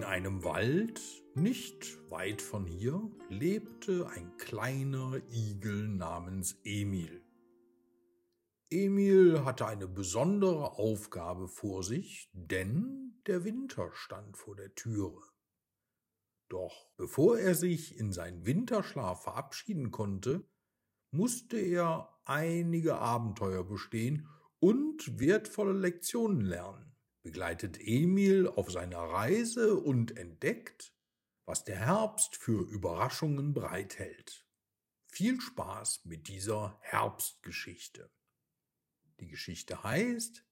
[0.00, 0.98] In einem Wald,
[1.34, 7.22] nicht weit von hier, lebte ein kleiner Igel namens Emil.
[8.70, 15.20] Emil hatte eine besondere Aufgabe vor sich, denn der Winter stand vor der Türe.
[16.48, 20.48] Doch bevor er sich in seinen Winterschlaf verabschieden konnte,
[21.10, 24.26] musste er einige Abenteuer bestehen
[24.60, 26.89] und wertvolle Lektionen lernen,
[27.22, 30.94] begleitet Emil auf seiner Reise und entdeckt,
[31.44, 34.46] was der Herbst für Überraschungen bereithält.
[35.08, 38.10] Viel Spaß mit dieser Herbstgeschichte.
[39.18, 40.44] Die Geschichte heißt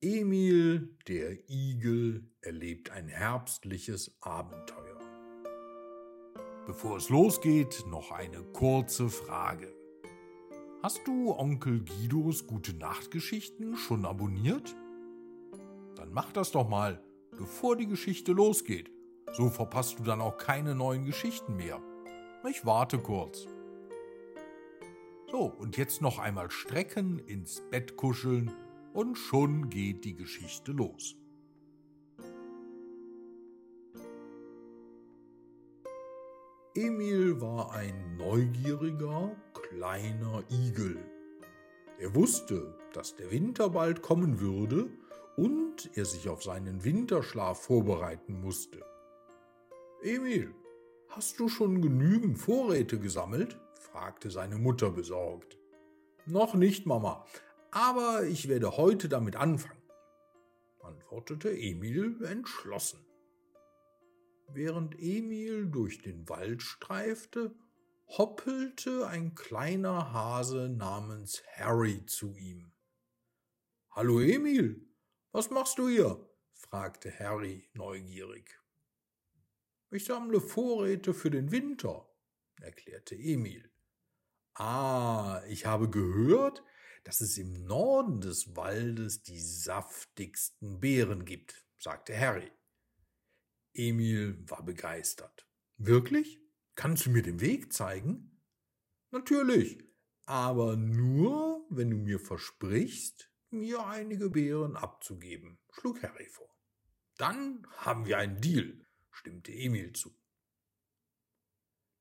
[0.00, 4.98] Emil der Igel erlebt ein herbstliches Abenteuer.
[6.66, 9.74] Bevor es losgeht, noch eine kurze Frage.
[10.82, 14.76] Hast du Onkel Guidos gute Nachtgeschichten schon abonniert?
[16.02, 17.00] Dann mach das doch mal,
[17.38, 18.90] bevor die Geschichte losgeht.
[19.34, 21.80] So verpasst du dann auch keine neuen Geschichten mehr.
[22.50, 23.46] Ich warte kurz.
[25.30, 28.50] So, und jetzt noch einmal strecken, ins Bett kuscheln
[28.92, 31.14] und schon geht die Geschichte los.
[36.74, 40.98] Emil war ein neugieriger, kleiner Igel.
[42.00, 44.90] Er wusste, dass der Winter bald kommen würde
[45.36, 48.84] und er sich auf seinen Winterschlaf vorbereiten musste.
[50.02, 50.54] Emil,
[51.08, 53.58] hast du schon genügend Vorräte gesammelt?
[53.74, 55.58] fragte seine Mutter besorgt.
[56.26, 57.26] Noch nicht, Mama,
[57.70, 59.82] aber ich werde heute damit anfangen,
[60.80, 63.04] antwortete Emil entschlossen.
[64.48, 67.54] Während Emil durch den Wald streifte,
[68.06, 72.72] hoppelte ein kleiner Hase namens Harry zu ihm.
[73.90, 74.91] Hallo Emil,
[75.32, 76.28] was machst du hier?
[76.52, 78.58] fragte Harry neugierig.
[79.90, 82.08] Ich sammle Vorräte für den Winter,
[82.60, 83.70] erklärte Emil.
[84.54, 86.62] Ah, ich habe gehört,
[87.04, 92.50] dass es im Norden des Waldes die saftigsten Beeren gibt, sagte Harry.
[93.74, 95.46] Emil war begeistert.
[95.78, 96.40] Wirklich?
[96.74, 98.40] Kannst du mir den Weg zeigen?
[99.10, 99.78] Natürlich,
[100.26, 106.48] aber nur, wenn du mir versprichst, mir einige Beeren abzugeben, schlug Harry vor.
[107.16, 110.14] Dann haben wir einen Deal, stimmte Emil zu.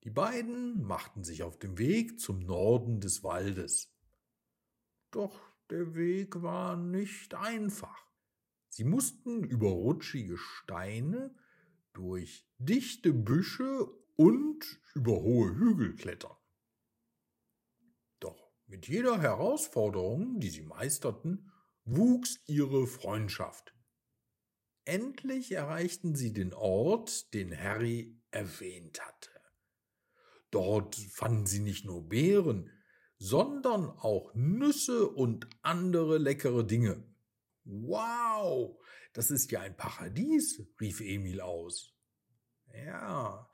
[0.03, 3.93] Die beiden machten sich auf den Weg zum Norden des Waldes.
[5.11, 5.39] Doch
[5.69, 8.07] der Weg war nicht einfach.
[8.69, 11.35] Sie mussten über rutschige Steine,
[11.93, 13.85] durch dichte Büsche
[14.15, 16.35] und über hohe Hügel klettern.
[18.71, 21.51] Mit jeder Herausforderung, die sie meisterten,
[21.83, 23.75] wuchs ihre Freundschaft.
[24.85, 29.29] Endlich erreichten sie den Ort, den Harry erwähnt hatte.
[30.51, 32.71] Dort fanden sie nicht nur Beeren,
[33.17, 37.03] sondern auch Nüsse und andere leckere Dinge.
[37.65, 41.93] Wow, das ist ja ein Paradies, rief Emil aus.
[42.73, 43.50] Ja,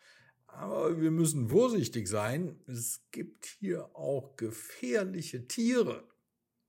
[0.48, 6.08] aber wir müssen vorsichtig sein, es gibt hier auch gefährliche Tiere,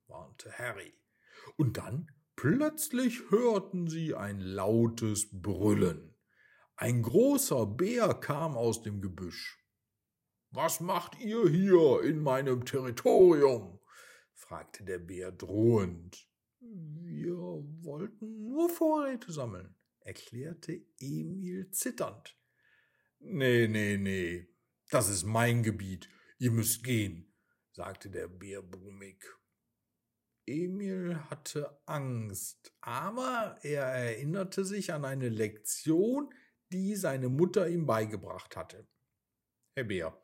[0.07, 0.93] warnte Harry.
[1.57, 6.15] Und dann plötzlich hörten sie ein lautes Brüllen.
[6.77, 9.65] Ein großer Bär kam aus dem Gebüsch.
[10.51, 13.81] Was macht ihr hier in meinem Territorium?
[14.33, 16.29] fragte der Bär drohend.
[16.61, 22.38] Wir wollten nur Vorräte sammeln, erklärte Emil zitternd.
[23.21, 24.49] Nee, nee, nee,
[24.91, 26.09] das ist mein Gebiet,
[26.39, 27.35] ihr müsst gehen,
[27.73, 29.25] sagte der Bär brummig.
[30.47, 36.33] Emil hatte Angst, aber er erinnerte sich an eine Lektion,
[36.73, 38.87] die seine Mutter ihm beigebracht hatte.
[39.75, 40.23] Herr Bär,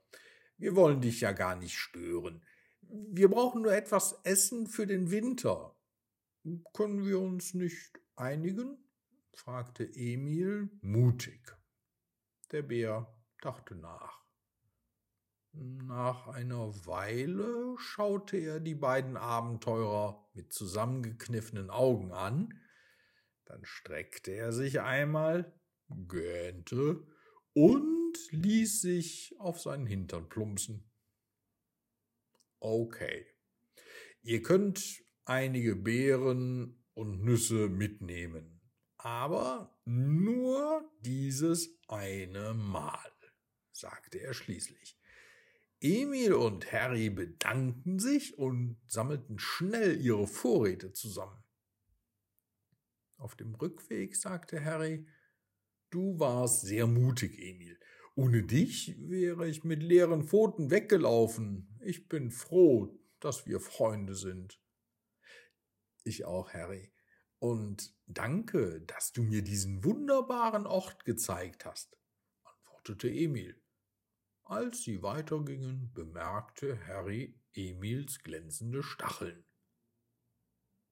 [0.56, 2.42] wir wollen dich ja gar nicht stören.
[2.80, 5.76] Wir brauchen nur etwas Essen für den Winter.
[6.72, 8.78] Können wir uns nicht einigen?
[9.32, 11.54] fragte Emil mutig.
[12.52, 14.24] Der Bär dachte nach.
[15.52, 22.60] Nach einer Weile schaute er die beiden Abenteurer mit zusammengekniffenen Augen an,
[23.44, 25.54] dann streckte er sich einmal,
[25.88, 27.06] gähnte
[27.52, 30.90] und ließ sich auf seinen Hintern plumpsen.
[32.58, 33.26] Okay.
[34.22, 38.53] Ihr könnt einige Beeren und Nüsse mitnehmen,
[39.04, 43.12] aber nur dieses eine Mal,
[43.70, 44.98] sagte er schließlich.
[45.80, 51.44] Emil und Harry bedankten sich und sammelten schnell ihre Vorräte zusammen.
[53.18, 55.06] Auf dem Rückweg sagte Harry,
[55.90, 57.78] Du warst sehr mutig, Emil.
[58.14, 61.78] Ohne dich wäre ich mit leeren Pfoten weggelaufen.
[61.84, 64.58] Ich bin froh, dass wir Freunde sind.
[66.04, 66.93] Ich auch, Harry.
[67.44, 71.94] Und danke, dass du mir diesen wunderbaren Ort gezeigt hast,
[72.42, 73.62] antwortete Emil.
[74.44, 79.44] Als sie weitergingen, bemerkte Harry Emils glänzende Stacheln.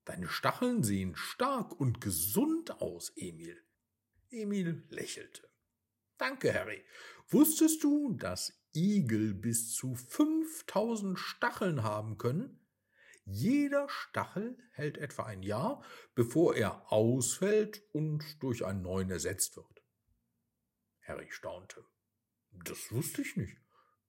[0.04, 3.56] Deine Stacheln sehen stark und gesund aus, Emil.
[4.28, 5.48] Emil lächelte.
[6.18, 6.84] Danke, Harry.
[7.28, 12.61] Wusstest du, dass Igel bis zu 5000 Stacheln haben können?
[13.24, 15.84] Jeder Stachel hält etwa ein Jahr,
[16.14, 19.82] bevor er ausfällt und durch einen neuen ersetzt wird.
[21.02, 21.84] Harry staunte.
[22.64, 23.56] Das wusste ich nicht.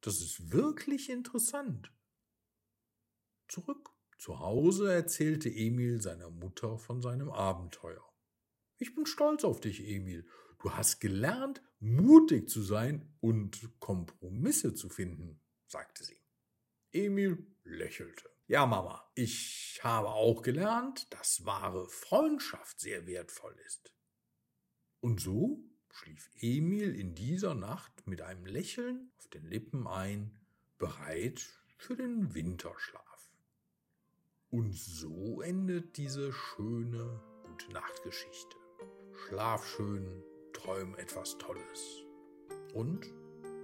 [0.02, 1.92] Das ist wirklich interessant.
[3.48, 8.04] Zurück zu Hause erzählte Emil seiner Mutter von seinem Abenteuer.
[8.78, 10.28] Ich bin stolz auf dich, Emil.
[10.60, 16.22] Du hast gelernt, mutig zu sein und Kompromisse zu finden, sagte sie.
[16.92, 18.30] Emil lächelte.
[18.54, 23.92] Ja, Mama, ich habe auch gelernt, dass wahre Freundschaft sehr wertvoll ist.
[25.00, 30.40] Und so schlief Emil in dieser Nacht mit einem Lächeln auf den Lippen ein,
[30.78, 31.42] bereit
[31.80, 33.32] für den Winterschlaf.
[34.52, 38.56] Und so endet diese schöne Gute Nacht Geschichte.
[39.26, 40.24] Schlaf schön,
[40.54, 42.04] träum etwas Tolles.
[42.76, 43.12] Und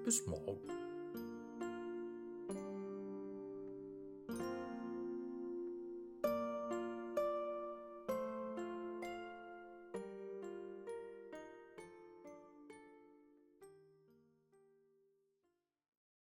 [0.03, 0.78] bis morgen.